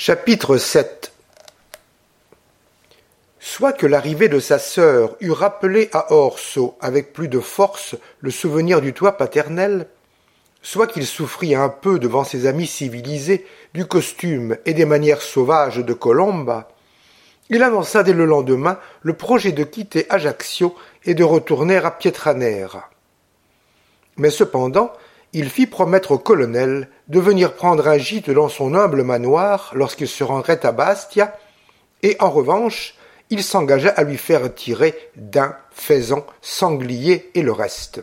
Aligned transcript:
Chapitre 0.00 0.58
7 0.58 1.12
Soit 3.40 3.72
que 3.72 3.84
l'arrivée 3.84 4.28
de 4.28 4.38
sa 4.38 4.60
sœur 4.60 5.16
eût 5.18 5.32
rappelé 5.32 5.90
à 5.92 6.12
Orso 6.12 6.76
avec 6.80 7.12
plus 7.12 7.26
de 7.26 7.40
force 7.40 7.96
le 8.20 8.30
souvenir 8.30 8.80
du 8.80 8.94
toit 8.94 9.16
paternel, 9.16 9.88
soit 10.62 10.86
qu'il 10.86 11.04
souffrit 11.04 11.56
un 11.56 11.68
peu 11.68 11.98
devant 11.98 12.22
ses 12.22 12.46
amis 12.46 12.68
civilisés 12.68 13.44
du 13.74 13.86
costume 13.86 14.56
et 14.66 14.72
des 14.72 14.84
manières 14.84 15.20
sauvages 15.20 15.78
de 15.78 15.92
Colomba, 15.94 16.68
il 17.48 17.64
avança 17.64 18.04
dès 18.04 18.12
le 18.12 18.24
lendemain 18.24 18.78
le 19.02 19.14
projet 19.14 19.50
de 19.50 19.64
quitter 19.64 20.06
Ajaccio 20.10 20.76
et 21.06 21.14
de 21.14 21.24
retourner 21.24 21.76
à 21.78 21.90
Pietranera. 21.90 22.88
Mais 24.16 24.30
cependant, 24.30 24.92
il 25.32 25.50
fit 25.50 25.66
promettre 25.66 26.12
au 26.12 26.18
colonel 26.18 26.88
de 27.08 27.20
venir 27.20 27.54
prendre 27.54 27.86
un 27.88 27.98
gîte 27.98 28.30
dans 28.30 28.48
son 28.48 28.74
humble 28.74 29.02
manoir 29.02 29.70
lorsqu'il 29.74 30.08
se 30.08 30.24
rendrait 30.24 30.64
à 30.64 30.72
Bastia, 30.72 31.36
et 32.02 32.16
en 32.20 32.30
revanche, 32.30 32.94
il 33.30 33.42
s'engagea 33.42 33.90
à 33.90 34.04
lui 34.04 34.16
faire 34.16 34.54
tirer 34.54 34.94
d'un 35.16 35.54
faisan, 35.70 36.24
sanglier 36.40 37.30
et 37.34 37.42
le 37.42 37.52
reste. 37.52 38.02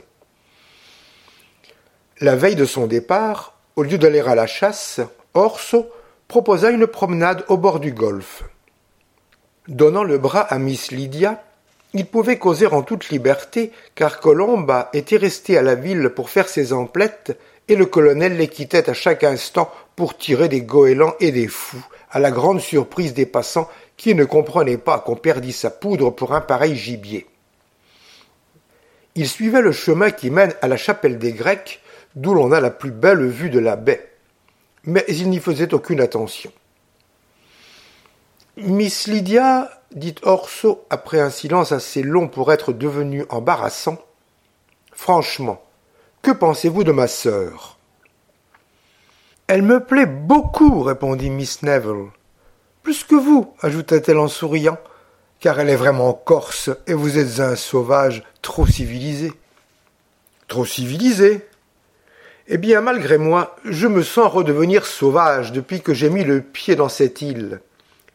La 2.22 2.36
veille 2.36 2.56
de 2.56 2.66
son 2.66 2.88
départ, 2.88 3.58
au 3.76 3.84
lieu 3.84 3.98
d'aller 3.98 4.20
à 4.20 4.36
la 4.36 4.48
chasse, 4.48 5.02
Orso 5.34 5.90
proposa 6.28 6.70
une 6.70 6.88
promenade 6.88 7.44
au 7.50 7.58
bord 7.58 7.80
du 7.80 7.92
golfe. 7.92 8.44
Donnant 9.68 10.04
le 10.04 10.18
bras 10.18 10.42
à 10.42 10.60
Miss 10.60 10.92
Lydia, 10.92 11.44
il 11.96 12.06
pouvait 12.06 12.38
causer 12.38 12.68
en 12.68 12.84
toute 12.84 13.08
liberté, 13.08 13.72
car 13.96 14.20
Colomba 14.20 14.90
était 14.92 15.16
resté 15.16 15.58
à 15.58 15.62
la 15.62 15.76
ville 15.76 16.10
pour 16.10 16.30
faire 16.30 16.50
ses 16.50 16.74
emplettes, 16.74 17.40
et 17.70 17.78
le 17.78 17.86
colonel 17.86 18.36
les 18.36 18.50
quittait 18.50 18.90
à 18.90 18.94
chaque 18.94 19.24
instant 19.24 19.72
pour 19.96 20.18
tirer 20.18 20.50
des 20.50 20.62
goélands 20.62 21.16
et 21.22 21.32
des 21.32 21.48
fous, 21.48 21.84
à 22.12 22.20
la 22.20 22.32
grande 22.32 22.60
surprise 22.60 23.14
des 23.14 23.26
passants 23.26 23.70
qui 23.96 24.14
ne 24.14 24.26
comprenaient 24.26 24.78
pas 24.78 25.00
qu'on 25.00 25.16
perdît 25.16 25.54
sa 25.54 25.70
poudre 25.70 26.10
pour 26.10 26.36
un 26.36 26.42
pareil 26.42 26.76
gibier. 26.76 27.28
Il 29.16 29.30
suivait 29.30 29.62
le 29.62 29.72
chemin 29.72 30.12
qui 30.12 30.30
mène 30.30 30.54
à 30.62 30.68
la 30.68 30.76
chapelle 30.76 31.18
des 31.18 31.32
Grecs, 31.32 31.80
d'où 32.18 32.34
l'on 32.34 32.52
a 32.52 32.60
la 32.60 32.72
plus 32.72 32.92
belle 32.92 33.26
vue 33.26 33.50
de 33.50 33.60
la 33.60 33.78
baie. 33.78 34.12
Mais 34.84 35.06
il 35.08 35.30
n'y 35.30 35.40
faisait 35.40 35.74
aucune 35.74 36.02
attention. 36.02 36.52
Miss 38.58 39.08
Lydia, 39.08 39.70
dit 39.94 40.16
Orso 40.24 40.86
après 40.90 41.20
un 41.20 41.30
silence 41.30 41.74
assez 41.74 42.04
long 42.04 42.30
pour 42.30 42.54
être 42.54 42.72
devenu 42.72 43.26
embarrassant, 43.28 43.98
franchement, 44.94 45.62
que 46.22 46.32
pensez-vous 46.32 46.86
de 46.86 46.94
ma 46.94 47.08
sœur? 47.08 47.78
Elle 49.48 49.62
me 49.62 49.84
plaît 49.84 50.06
beaucoup, 50.06 50.84
répondit 50.84 51.30
Miss 51.30 51.64
Neville. 51.64 52.12
Plus 52.82 53.04
que 53.04 53.16
vous, 53.16 53.54
ajouta-t-elle 53.60 54.20
en 54.20 54.30
souriant, 54.30 54.78
car 55.42 55.60
elle 55.60 55.70
est 55.70 55.76
vraiment 55.76 56.14
corse 56.14 56.70
et 56.88 56.94
vous 56.94 57.18
êtes 57.18 57.42
un 57.42 57.58
sauvage 57.58 58.24
trop 58.42 58.66
civilisé. 58.66 59.34
Trop 60.48 60.66
civilisé? 60.66 61.46
Eh 62.48 62.58
bien, 62.58 62.80
malgré 62.80 63.18
moi, 63.18 63.58
je 63.66 63.88
me 63.88 64.02
sens 64.02 64.32
redevenir 64.32 64.86
sauvage 64.86 65.52
depuis 65.52 65.82
que 65.82 65.94
j'ai 65.94 66.10
mis 66.10 66.24
le 66.24 66.42
pied 66.42 66.78
dans 66.78 66.90
cette 66.90 67.22
île. 67.22 67.60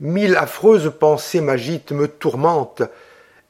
Mille 0.01 0.37
affreuses 0.37 0.93
pensées 0.99 1.41
m'agitent, 1.41 1.93
me 1.93 2.09
tourmentent, 2.09 2.83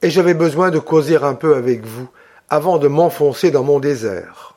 et 0.03 0.11
j'avais 0.11 0.35
besoin 0.35 0.71
de 0.71 0.79
causer 0.79 1.17
un 1.17 1.35
peu 1.35 1.55
avec 1.55 1.85
vous 1.85 2.09
avant 2.49 2.79
de 2.79 2.89
m'enfoncer 2.89 3.51
dans 3.51 3.63
mon 3.63 3.79
désert. 3.79 4.57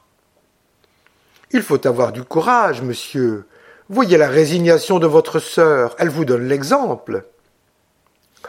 Il 1.52 1.62
faut 1.62 1.86
avoir 1.86 2.12
du 2.12 2.24
courage, 2.24 2.82
monsieur. 2.82 3.46
Voyez 3.90 4.18
la 4.18 4.28
résignation 4.28 4.98
de 4.98 5.06
votre 5.06 5.40
sœur, 5.40 5.96
elle 6.00 6.10
vous 6.10 6.26
donne 6.26 6.48
l'exemple. 6.48 7.26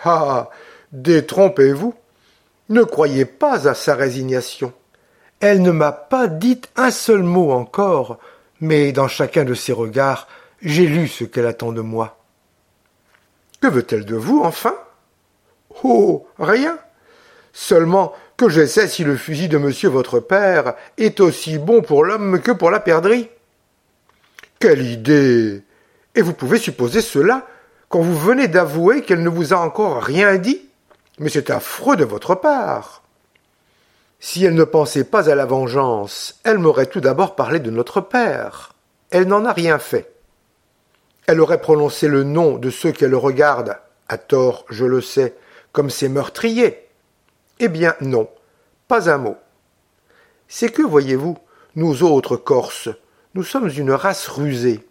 Ah. 0.05 0.49
Détrompez-vous. 0.95 1.93
Ne 2.69 2.85
croyez 2.85 3.25
pas 3.25 3.69
à 3.69 3.75
sa 3.75 3.97
résignation. 3.97 4.73
Elle 5.41 5.61
ne 5.61 5.73
m'a 5.73 5.91
pas 5.91 6.29
dit 6.29 6.61
un 6.77 6.93
seul 6.93 7.25
mot 7.25 7.51
encore, 7.51 8.19
mais 8.61 8.93
dans 8.93 9.09
chacun 9.09 9.45
de 9.45 9.55
ses 9.55 9.73
regards, 9.73 10.29
j'ai 10.63 10.87
lu 10.87 11.09
ce 11.09 11.25
qu'elle 11.25 11.47
attend 11.47 11.73
de 11.73 11.81
moi. 11.81 12.17
Que 13.65 13.71
veut-elle 13.71 14.05
de 14.05 14.15
vous, 14.15 14.43
enfin? 14.45 14.75
Oh. 15.85 16.27
Rien. 16.39 16.79
Seulement 17.55 18.13
que 18.37 18.51
je 18.51 18.67
sais 18.67 18.89
si 18.89 19.05
le 19.05 19.17
fusil 19.17 19.49
de 19.49 19.57
monsieur 19.57 19.89
votre 19.89 20.21
père 20.21 20.75
est 20.99 21.19
aussi 21.19 21.57
bon 21.57 21.81
pour 21.81 22.05
l'homme 22.05 22.43
que 22.43 22.53
pour 22.53 22.71
la 22.71 22.79
perdrix. 22.79 23.31
Quelle 24.59 24.83
idée. 24.83 25.63
Et 26.15 26.21
vous 26.21 26.35
pouvez 26.35 26.59
supposer 26.59 27.01
cela 27.01 27.47
quand 27.89 28.03
vous 28.03 28.19
venez 28.19 28.49
d'avouer 28.49 29.01
qu'elle 29.01 29.23
ne 29.23 29.31
vous 29.31 29.55
a 29.55 29.57
encore 29.57 30.03
rien 30.03 30.37
dit? 30.37 30.61
Mais 31.19 31.31
c'est 31.31 31.49
affreux 31.49 31.97
de 31.97 32.05
votre 32.05 32.35
part. 32.35 33.03
Si 34.21 34.45
elle 34.45 34.57
ne 34.57 34.65
pensait 34.65 35.05
pas 35.05 35.31
à 35.31 35.35
la 35.35 35.47
vengeance, 35.47 36.39
elle 36.45 36.59
m'aurait 36.59 36.85
tout 36.85 37.01
d'abord 37.01 37.35
parlé 37.35 37.61
de 37.61 37.71
notre 37.71 38.03
père. 38.03 38.75
Elle 39.11 39.27
n'en 39.27 39.47
a 39.47 39.55
rien 39.55 39.79
fait. 39.79 40.14
Elle 41.27 41.41
aurait 41.41 41.61
prononcé 41.61 42.09
le 42.09 42.23
nom 42.23 42.59
de 42.59 42.71
ceux 42.71 42.93
qu'elle 42.93 43.15
regarde, 43.15 43.79
à 44.09 44.19
tort, 44.19 44.67
je 44.69 44.85
le 44.85 45.01
sais, 45.01 45.35
comme 45.73 45.91
ses 45.91 46.09
meurtriers. 46.09 46.87
Eh 47.61 47.69
bien 47.69 47.95
non, 48.01 48.29
pas 48.89 49.09
un 49.11 49.19
mot. 49.19 49.37
C'est 50.49 50.71
que, 50.71 50.83
voyez-vous, 50.83 51.39
nous 51.77 52.03
autres 52.03 52.37
Corses, 52.37 52.91
nous 53.35 53.43
sommes 53.43 53.71
une 53.71 53.93
race 53.93 54.29
rusée. 54.29 54.87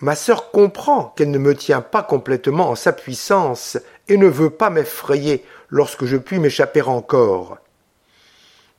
Ma 0.00 0.16
sœur 0.16 0.50
comprend 0.50 1.12
qu'elle 1.16 1.30
ne 1.30 1.38
me 1.38 1.54
tient 1.54 1.82
pas 1.82 2.02
complètement 2.02 2.70
en 2.70 2.74
sa 2.74 2.92
puissance 2.92 3.78
et 4.08 4.16
ne 4.16 4.26
veut 4.26 4.50
pas 4.50 4.70
m'effrayer 4.70 5.44
lorsque 5.68 6.06
je 6.06 6.16
puis 6.16 6.38
m'échapper 6.38 6.82
encore. 6.82 7.58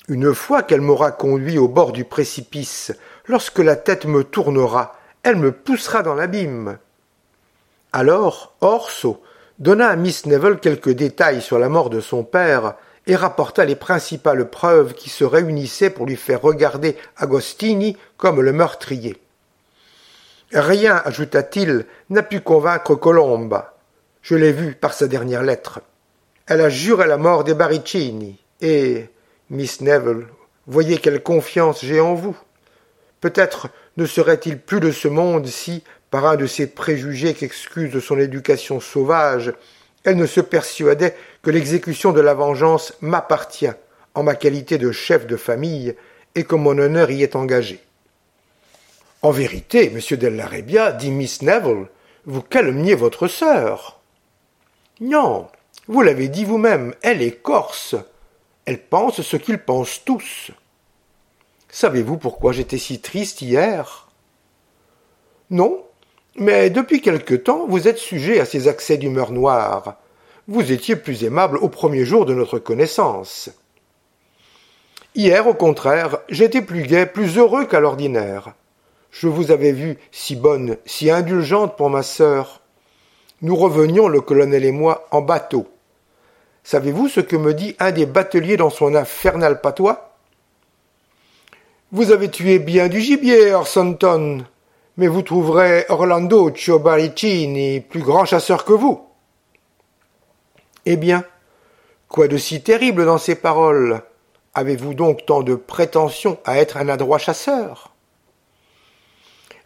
Une 0.08 0.34
fois 0.34 0.64
qu'elle 0.64 0.82
m'aura 0.82 1.12
conduit 1.12 1.58
au 1.58 1.68
bord 1.68 1.92
du 1.92 2.06
précipice, 2.06 2.92
lorsque 3.28 3.60
la 3.60 3.76
tête 3.76 4.06
me 4.06 4.24
tournera, 4.24 5.00
elle 5.24 5.36
me 5.36 5.52
poussera 5.52 6.04
dans 6.04 6.16
l'abîme. 6.16 6.78
Alors 7.94 8.56
Orso 8.62 9.22
donna 9.60 9.90
à 9.90 9.96
Miss 9.96 10.26
Neville 10.26 10.58
quelques 10.60 10.92
détails 10.92 11.42
sur 11.42 11.60
la 11.60 11.70
mort 11.70 11.90
de 11.90 12.00
son 12.00 12.24
père 12.24 12.76
et 13.08 13.16
rapporta 13.16 13.66
les 13.66 13.76
principales 13.76 14.50
preuves 14.50 14.94
qui 14.94 15.10
se 15.10 15.24
réunissaient 15.24 15.90
pour 15.90 16.06
lui 16.06 16.16
faire 16.16 16.42
regarder 16.42 16.98
Agostini 17.18 17.98
comme 18.18 18.42
le 18.42 18.54
meurtrier. 18.54 19.18
Rien, 20.54 21.02
ajouta-t-il, 21.06 21.86
n'a 22.10 22.24
pu 22.24 22.42
convaincre 22.42 22.96
Colomba. 22.96 23.78
Je 24.22 24.36
l'ai 24.36 24.52
vu 24.52 24.74
par 24.74 24.94
sa 24.94 25.08
dernière 25.08 25.44
lettre. 25.44 25.82
Elle 26.46 26.62
a 26.62 26.70
juré 26.70 27.08
la 27.08 27.18
mort 27.18 27.44
des 27.44 27.54
Baricini. 27.54 28.38
Et, 28.60 29.10
Miss 29.50 29.82
Neville, 29.82 30.28
voyez 30.68 30.98
quelle 30.98 31.24
confiance 31.24 31.84
j'ai 31.84 32.02
en 32.02 32.14
vous. 32.14 32.38
Peut-être 33.22 33.70
ne 33.98 34.06
serait-il 34.06 34.60
plus 34.60 34.80
de 34.80 34.92
ce 34.92 35.08
monde 35.08 35.48
si, 35.48 35.84
par 36.10 36.26
un 36.26 36.36
de 36.36 36.48
ces 36.48 36.68
préjugés 36.68 37.34
qu'excuse 37.34 38.00
son 38.00 38.20
éducation 38.20 38.80
sauvage, 38.80 39.54
elle 40.04 40.18
ne 40.18 40.26
se 40.26 40.42
persuadait 40.42 41.16
que 41.42 41.52
l'exécution 41.52 42.12
de 42.12 42.22
la 42.22 42.34
vengeance 42.34 42.94
m'appartient 43.02 43.72
en 44.14 44.24
ma 44.24 44.36
qualité 44.36 44.78
de 44.78 44.92
chef 44.92 45.28
de 45.28 45.38
famille 45.38 45.96
et 46.36 46.44
que 46.44 46.56
mon 46.56 46.78
honneur 46.78 47.12
y 47.12 47.24
est 47.24 47.36
engagé? 47.36 47.80
En 49.22 49.32
vérité, 49.32 49.90
monsieur 49.92 50.18
Della 50.18 50.50
dit 50.94 51.12
Miss 51.12 51.44
Neville, 51.44 51.88
vous 52.26 52.42
calomniez 52.42 52.96
votre 52.96 53.28
sœur. 53.28 54.00
Non, 55.00 55.48
vous 55.88 56.02
l'avez 56.02 56.28
dit 56.28 56.46
vous-même, 56.46 56.96
elle 57.02 57.22
est 57.22 57.42
corse. 57.42 57.96
Elle 58.66 58.80
pense 58.80 59.22
ce 59.22 59.38
qu'ils 59.38 59.60
pensent 59.60 60.02
tous. 60.04 60.52
Savez-vous 61.72 62.18
pourquoi 62.18 62.52
j'étais 62.52 62.78
si 62.78 63.00
triste 63.00 63.42
hier? 63.42 64.10
Non, 65.50 65.84
mais 66.36 66.70
depuis 66.70 67.02
quelque 67.02 67.34
temps 67.34 67.66
vous 67.66 67.88
êtes 67.88 67.98
sujet 67.98 68.42
à 68.42 68.46
ces 68.46 68.68
accès 68.68 68.98
d'humeur 68.98 69.32
noire. 69.32 69.96
Vous 70.50 70.74
étiez 70.74 70.98
plus 70.98 71.24
aimable 71.24 71.58
au 71.58 71.70
premier 71.70 72.04
jour 72.04 72.26
de 72.26 72.34
notre 72.34 72.60
connaissance. 72.60 73.50
Hier, 75.16 75.48
au 75.48 75.54
contraire, 75.54 76.20
j'étais 76.30 76.62
plus 76.62 76.84
gai, 76.84 77.06
plus 77.06 77.38
heureux 77.38 77.66
qu'à 77.66 77.80
l'ordinaire. 77.80 78.54
Je 79.10 79.28
vous 79.28 79.52
avais 79.52 79.72
vue 79.72 79.98
si 80.12 80.36
bonne, 80.36 80.78
si 80.86 81.10
indulgente 81.10 81.78
pour 81.78 81.90
ma 81.90 82.04
sœur. 82.04 82.62
Nous 83.42 83.56
revenions, 83.56 84.08
le 84.08 84.22
colonel 84.22 84.66
et 84.66 84.72
moi, 84.72 85.08
en 85.12 85.22
bateau. 85.22 85.68
Savez-vous 86.64 87.08
ce 87.08 87.20
que 87.22 87.36
me 87.36 87.54
dit 87.54 87.76
un 87.80 87.92
des 87.92 88.06
bateliers 88.06 88.58
dans 88.58 88.70
son 88.70 88.96
infernal 88.96 89.62
patois? 89.62 90.11
Vous 91.94 92.14
avez 92.14 92.32
tué 92.32 92.60
bien 92.60 92.88
du 92.88 93.02
gibier, 93.02 93.54
Orsonton, 93.54 94.46
mais 94.96 95.08
vous 95.08 95.24
trouverez 95.24 95.84
Orlando 95.90 96.50
Ciobaricini 96.50 97.82
plus 97.82 98.02
grand 98.02 98.24
chasseur 98.24 98.64
que 98.64 98.72
vous. 98.72 99.06
Eh 100.86 100.96
bien, 100.96 101.26
quoi 102.08 102.30
de 102.30 102.38
si 102.38 102.64
terrible 102.64 103.04
dans 103.04 103.18
ces 103.18 103.36
paroles? 103.36 104.04
Avez-vous 104.54 104.94
donc 104.94 105.26
tant 105.26 105.44
de 105.44 105.54
prétention 105.54 106.38
à 106.46 106.60
être 106.60 106.78
un 106.78 106.88
adroit 106.88 107.18
chasseur? 107.18 107.94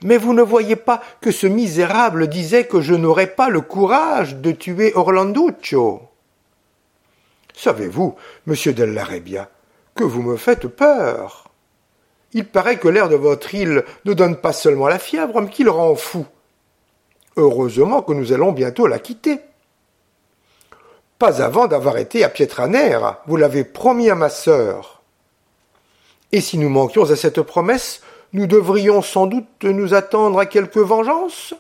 Mais 0.02 0.18
vous 0.18 0.34
ne 0.34 0.42
voyez 0.42 0.76
pas 0.76 1.02
que 1.22 1.30
ce 1.30 1.46
misérable 1.46 2.28
disait 2.28 2.66
que 2.66 2.82
je 2.82 2.96
n'aurais 2.96 3.36
pas 3.36 3.50
le 3.50 3.62
courage 3.62 4.38
de 4.38 4.52
tuer 4.52 4.94
Orlanduccio. 4.96 6.02
Savez-vous, 7.54 8.16
monsieur 8.48 8.74
Della 8.74 9.06
que 9.94 10.04
vous 10.04 10.24
me 10.24 10.38
faites 10.38 10.68
peur? 10.68 11.45
Il 12.36 12.46
paraît 12.46 12.78
que 12.78 12.90
l'air 12.90 13.08
de 13.08 13.16
votre 13.16 13.56
île 13.56 13.86
ne 14.04 14.14
donne 14.14 14.36
pas 14.36 14.52
seulement 14.52 14.90
la 14.90 15.00
fièvre, 15.00 15.40
mais 15.40 15.50
qu'il 15.50 15.70
rend 15.70 15.96
fou. 15.96 16.26
Heureusement 17.38 18.02
que 18.02 18.12
nous 18.12 18.34
allons 18.34 18.52
bientôt 18.52 18.88
la 18.88 19.00
quitter. 19.00 19.40
Pas 21.18 21.42
avant 21.42 21.68
d'avoir 21.68 21.98
été 21.98 22.26
à 22.26 22.30
Pietranera, 22.30 23.24
vous 23.26 23.38
l'avez 23.38 23.64
promis 23.64 24.10
à 24.10 24.16
ma 24.16 24.28
sœur. 24.30 25.02
Et 26.34 26.42
si 26.42 26.58
nous 26.58 26.68
manquions 26.68 27.10
à 27.10 27.16
cette 27.16 27.42
promesse, 27.42 28.02
nous 28.34 28.48
devrions 28.48 29.02
sans 29.02 29.28
doute 29.28 29.64
nous 29.64 29.94
attendre 29.94 30.38
à 30.38 30.46
quelque 30.46 30.80
vengeance 30.80 31.54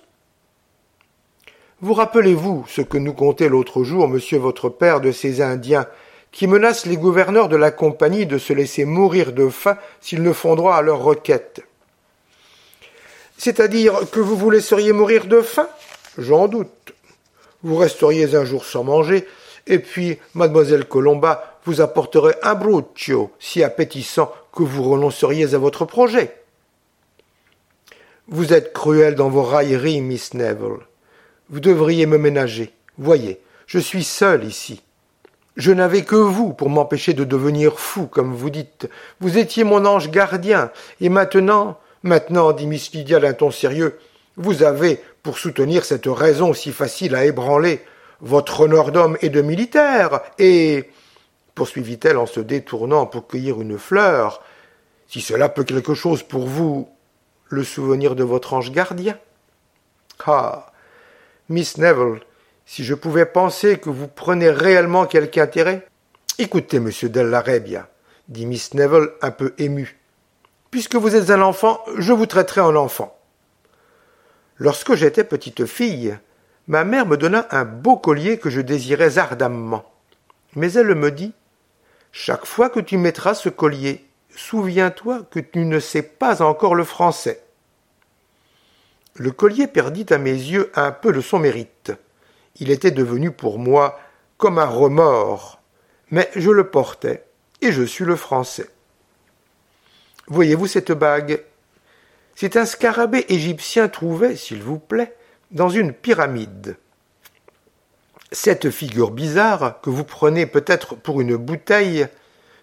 Vous 1.79 1.93
rappelez-vous 1.93 2.65
ce 2.67 2.81
que 2.81 2.97
nous 2.97 3.13
contait 3.13 3.47
l'autre 3.47 3.85
jour 3.85 4.09
monsieur 4.09 4.39
votre 4.39 4.67
père 4.67 4.99
de 4.99 5.13
ces 5.13 5.41
Indiens 5.41 5.87
qui 6.35 6.47
menacent 6.47 6.85
les 6.85 6.97
gouverneurs 6.97 7.47
de 7.47 7.55
la 7.55 7.71
compagnie 7.71 8.25
de 8.25 8.37
se 8.37 8.51
laisser 8.51 8.83
mourir 8.83 9.31
de 9.31 9.47
faim 9.47 9.77
s'ils 10.01 10.21
ne 10.21 10.33
font 10.33 10.57
droit 10.57 10.75
à 10.75 10.81
leurs 10.81 10.99
requêtes 10.99 11.61
C'est-à-dire 13.37 14.01
que 14.11 14.19
vous 14.19 14.35
vous 14.35 14.49
laisseriez 14.49 14.91
mourir 14.91 15.27
de 15.27 15.39
faim? 15.39 15.69
J'en 16.17 16.49
doute. 16.49 16.93
Vous 17.63 17.77
resteriez 17.77 18.35
un 18.35 18.43
jour 18.43 18.65
sans 18.65 18.83
manger, 18.83 19.25
et 19.65 19.79
puis 19.79 20.19
mademoiselle 20.33 20.85
Colomba 20.85 21.57
vous 21.63 21.79
apporterait 21.79 22.37
un 22.43 22.53
bruccio 22.53 23.31
si 23.39 23.63
appétissant 23.63 24.29
que 24.53 24.63
vous 24.63 24.83
renonceriez 24.83 25.53
à 25.53 25.57
votre 25.57 25.85
projet. 25.85 26.35
Vous 28.27 28.51
êtes 28.51 28.73
cruelle 28.73 29.15
dans 29.15 29.29
vos 29.29 29.43
railleries, 29.43 30.01
Miss 30.01 30.33
Neville. 30.33 30.83
Vous 31.49 31.61
devriez 31.61 32.05
me 32.05 32.17
ménager. 32.17 32.73
Voyez, 32.97 33.39
je 33.67 33.79
suis 33.79 34.03
seul 34.03 34.43
ici. 34.43 34.81
Je 35.55 35.71
n'avais 35.71 36.03
que 36.03 36.15
vous 36.15 36.53
pour 36.53 36.69
m'empêcher 36.69 37.13
de 37.13 37.23
devenir 37.23 37.79
fou, 37.79 38.07
comme 38.07 38.33
vous 38.33 38.49
dites. 38.49 38.89
Vous 39.21 39.37
étiez 39.37 39.63
mon 39.63 39.85
ange 39.85 40.11
gardien, 40.11 40.71
et 40.99 41.09
maintenant, 41.09 41.79
maintenant, 42.03 42.51
dit 42.51 42.67
Miss 42.67 42.91
Lydia 42.91 43.19
d'un 43.19 43.33
ton 43.33 43.51
sérieux, 43.51 43.97
vous 44.35 44.63
avez, 44.63 45.01
pour 45.23 45.37
soutenir 45.37 45.85
cette 45.85 46.07
raison 46.07 46.53
si 46.53 46.73
facile 46.73 47.15
à 47.15 47.25
ébranler, 47.25 47.81
votre 48.19 48.61
honneur 48.61 48.91
d'homme 48.91 49.17
et 49.21 49.29
de 49.29 49.41
militaire, 49.41 50.21
et 50.39 50.89
poursuivit-elle 51.53 52.17
en 52.17 52.25
se 52.25 52.41
détournant 52.41 53.05
pour 53.05 53.27
cueillir 53.27 53.61
une 53.61 53.77
fleur, 53.77 54.41
si 55.07 55.21
cela 55.21 55.47
peut 55.47 55.63
quelque 55.63 55.93
chose 55.93 56.21
pour 56.23 56.47
vous, 56.47 56.89
le 57.47 57.63
souvenir 57.63 58.15
de 58.15 58.23
votre 58.23 58.53
ange 58.53 58.71
gardien. 58.71 59.17
Ah. 60.25 60.71
Miss 61.47 61.77
Neville, 61.77 62.21
si 62.65 62.83
je 62.83 62.95
pouvais 62.95 63.25
penser 63.25 63.77
que 63.77 63.89
vous 63.89 64.07
prenez 64.07 64.49
réellement 64.49 65.05
quelque 65.05 65.37
intérêt. 65.39 65.87
Écoutez, 66.37 66.79
monsieur 66.79 67.09
Della 67.09 67.43
dit 68.27 68.45
Miss 68.45 68.73
Neville 68.73 69.09
un 69.21 69.31
peu 69.31 69.53
émue. 69.57 69.99
Puisque 70.71 70.95
vous 70.95 71.15
êtes 71.15 71.29
un 71.29 71.41
enfant, 71.41 71.79
je 71.97 72.11
vous 72.11 72.25
traiterai 72.25 72.61
en 72.61 72.75
enfant. 72.75 73.17
Lorsque 74.57 74.95
j'étais 74.95 75.23
petite 75.23 75.65
fille, 75.65 76.17
ma 76.67 76.83
mère 76.83 77.05
me 77.05 77.17
donna 77.17 77.47
un 77.51 77.65
beau 77.65 77.97
collier 77.97 78.39
que 78.39 78.49
je 78.49 78.61
désirais 78.61 79.17
ardemment. 79.17 79.85
Mais 80.55 80.73
elle 80.73 80.95
me 80.95 81.11
dit 81.11 81.33
Chaque 82.11 82.45
fois 82.45 82.69
que 82.69 82.79
tu 82.79 82.97
mettras 82.97 83.35
ce 83.35 83.49
collier, 83.49 84.05
souviens-toi 84.35 85.21
que 85.29 85.39
tu 85.39 85.59
ne 85.65 85.79
sais 85.79 86.01
pas 86.01 86.41
encore 86.41 86.75
le 86.75 86.83
français. 86.83 87.43
Le 89.13 89.31
collier 89.31 89.67
perdit 89.67 90.05
à 90.09 90.17
mes 90.17 90.31
yeux 90.31 90.71
un 90.75 90.91
peu 90.91 91.13
de 91.13 91.21
son 91.21 91.39
mérite. 91.39 91.93
Il 92.57 92.71
était 92.71 92.91
devenu 92.91 93.31
pour 93.31 93.59
moi 93.59 93.99
comme 94.37 94.59
un 94.59 94.65
remords, 94.65 95.61
mais 96.11 96.29
je 96.35 96.51
le 96.51 96.69
portais, 96.69 97.25
et 97.61 97.71
je 97.71 97.83
suis 97.83 98.05
le 98.05 98.15
français. 98.15 98.69
Voyez-vous 100.27 100.67
cette 100.67 100.91
bague? 100.91 101.43
C'est 102.35 102.57
un 102.57 102.65
scarabée 102.65 103.25
égyptien 103.29 103.87
trouvé, 103.87 104.35
s'il 104.35 104.61
vous 104.61 104.79
plaît, 104.79 105.15
dans 105.51 105.69
une 105.69 105.93
pyramide. 105.93 106.77
Cette 108.31 108.69
figure 108.69 109.11
bizarre, 109.11 109.79
que 109.81 109.89
vous 109.89 110.03
prenez 110.03 110.45
peut-être 110.45 110.95
pour 110.95 111.21
une 111.21 111.37
bouteille, 111.37 112.07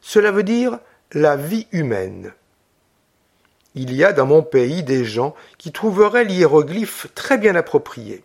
cela 0.01 0.31
veut 0.31 0.43
dire 0.43 0.79
la 1.13 1.37
vie 1.37 1.67
humaine. 1.73 2.33
Il 3.75 3.95
y 3.95 4.05
a 4.05 4.13
dans 4.13 4.27
mon 4.27 4.43
pays 4.43 4.83
des 4.83 5.05
gens 5.05 5.35
qui 5.57 5.73
trouveraient 5.73 6.25
l'hiéroglyphe 6.25 7.07
très 7.15 7.39
bien 7.39 7.55
approprié. 7.55 8.25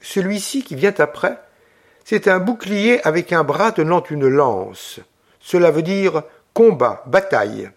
Celui-ci 0.00 0.62
qui 0.62 0.74
vient 0.74 0.94
après, 0.98 1.38
c'est 2.04 2.28
un 2.28 2.38
bouclier 2.38 3.00
avec 3.06 3.32
un 3.32 3.44
bras 3.44 3.72
tenant 3.72 4.02
une 4.10 4.28
lance. 4.28 5.00
Cela 5.40 5.70
veut 5.70 5.82
dire 5.82 6.22
combat, 6.54 7.02
bataille. 7.06 7.70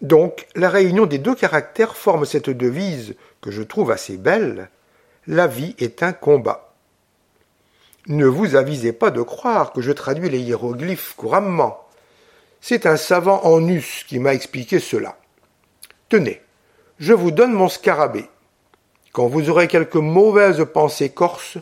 Donc, 0.00 0.46
la 0.54 0.68
réunion 0.68 1.06
des 1.06 1.18
deux 1.18 1.34
caractères 1.34 1.96
forme 1.96 2.24
cette 2.24 2.50
devise 2.50 3.14
que 3.40 3.50
je 3.50 3.62
trouve 3.62 3.90
assez 3.90 4.16
belle. 4.16 4.68
La 5.26 5.46
vie 5.46 5.74
est 5.78 6.02
un 6.02 6.12
combat. 6.12 6.74
Ne 8.06 8.26
vous 8.26 8.54
avisez 8.54 8.92
pas 8.92 9.10
de 9.10 9.22
croire 9.22 9.72
que 9.72 9.80
je 9.80 9.92
traduis 9.92 10.28
les 10.28 10.40
hiéroglyphes 10.40 11.14
couramment. 11.16 11.88
C'est 12.60 12.86
un 12.86 12.96
savant 12.96 13.42
en 13.44 13.66
us 13.66 14.04
qui 14.06 14.18
m'a 14.18 14.34
expliqué 14.34 14.78
cela. 14.78 15.16
Tenez, 16.10 16.42
je 16.98 17.14
vous 17.14 17.30
donne 17.30 17.52
mon 17.52 17.68
scarabée. 17.68 18.28
Quand 19.14 19.28
vous 19.28 19.48
aurez 19.48 19.68
quelques 19.68 19.94
mauvaises 19.94 20.66
pensées 20.74 21.10
corses, 21.10 21.58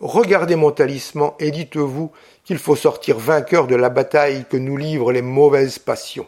regardez 0.00 0.56
mon 0.56 0.70
talisman 0.70 1.32
et 1.38 1.50
dites-vous 1.50 2.10
qu'il 2.42 2.56
faut 2.56 2.74
sortir 2.74 3.18
vainqueur 3.18 3.66
de 3.66 3.76
la 3.76 3.90
bataille 3.90 4.46
que 4.48 4.56
nous 4.56 4.78
livrent 4.78 5.12
les 5.12 5.20
mauvaises 5.20 5.78
passions. 5.78 6.26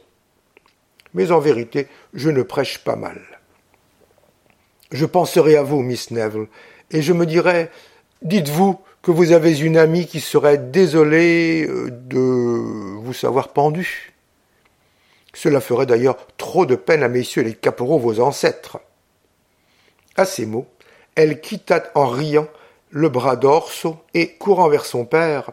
Mais 1.14 1.30
en 1.30 1.38
vérité, 1.38 1.86
je 2.12 2.28
ne 2.28 2.42
prêche 2.42 2.84
pas 2.84 2.96
mal. 2.96 3.18
Je 4.92 5.06
penserai 5.06 5.56
à 5.56 5.62
vous, 5.62 5.80
Miss 5.80 6.10
Neville, 6.10 6.48
et 6.90 7.00
je 7.00 7.14
me 7.14 7.24
dirai 7.24 7.70
Dites-vous 8.20 8.78
que 9.00 9.10
vous 9.10 9.32
avez 9.32 9.58
une 9.58 9.78
amie 9.78 10.06
qui 10.06 10.20
serait 10.20 10.58
désolée 10.58 11.66
euh, 11.66 11.90
de 11.90 12.18
vous 12.18 13.14
savoir 13.14 13.54
pendu. 13.54 14.12
Cela 15.32 15.62
ferait 15.62 15.86
d'ailleurs 15.86 16.18
trop 16.36 16.66
de 16.66 16.74
peine 16.74 17.02
à 17.02 17.08
messieurs 17.08 17.42
les 17.42 17.54
caporaux 17.54 17.98
vos 17.98 18.20
ancêtres. 18.20 18.80
À 20.18 20.24
ces 20.24 20.46
mots, 20.46 20.66
elle 21.14 21.40
quitta 21.40 21.84
en 21.94 22.08
riant 22.08 22.48
le 22.90 23.08
bras 23.08 23.36
d'Orso 23.36 23.96
et, 24.14 24.30
courant 24.30 24.68
vers 24.68 24.84
son 24.84 25.04
père, 25.04 25.52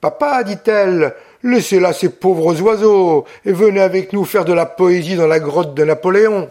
Papa, 0.00 0.42
dit-elle, 0.42 1.14
laissez 1.44 1.78
là 1.78 1.92
ces 1.92 2.08
pauvres 2.08 2.60
oiseaux 2.60 3.24
et 3.44 3.52
venez 3.52 3.80
avec 3.80 4.12
nous 4.12 4.24
faire 4.24 4.44
de 4.44 4.52
la 4.52 4.66
poésie 4.66 5.14
dans 5.14 5.28
la 5.28 5.38
grotte 5.38 5.74
de 5.74 5.84
Napoléon. 5.84 6.50